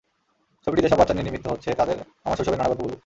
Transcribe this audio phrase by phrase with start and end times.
[0.67, 2.95] ছবিটি যেসব বাচ্চা নিয়ে নির্মিত হচ্ছে, তাদের আমার শৈশবের নানা গল্প বলব।